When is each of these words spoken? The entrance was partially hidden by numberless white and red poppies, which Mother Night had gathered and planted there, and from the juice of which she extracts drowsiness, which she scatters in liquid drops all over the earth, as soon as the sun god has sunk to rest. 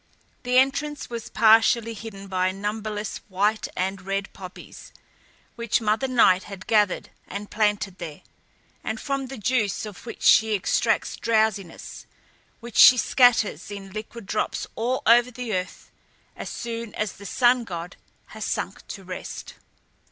The 0.41 0.57
entrance 0.57 1.11
was 1.11 1.29
partially 1.29 1.93
hidden 1.93 2.25
by 2.27 2.49
numberless 2.51 3.17
white 3.27 3.67
and 3.77 4.01
red 4.01 4.33
poppies, 4.33 4.91
which 5.55 5.79
Mother 5.79 6.07
Night 6.07 6.45
had 6.45 6.65
gathered 6.65 7.11
and 7.27 7.51
planted 7.51 7.99
there, 7.99 8.23
and 8.83 8.99
from 8.99 9.27
the 9.27 9.37
juice 9.37 9.85
of 9.85 10.07
which 10.07 10.23
she 10.23 10.55
extracts 10.55 11.17
drowsiness, 11.17 12.07
which 12.61 12.77
she 12.77 12.97
scatters 12.97 13.69
in 13.69 13.91
liquid 13.91 14.25
drops 14.25 14.65
all 14.73 15.03
over 15.05 15.29
the 15.29 15.53
earth, 15.53 15.91
as 16.35 16.49
soon 16.49 16.95
as 16.95 17.13
the 17.13 17.25
sun 17.27 17.63
god 17.63 17.95
has 18.29 18.43
sunk 18.43 18.81
to 18.87 19.03
rest. 19.03 19.53